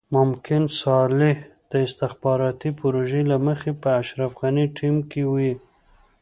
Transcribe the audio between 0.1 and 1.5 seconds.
ممکن صالح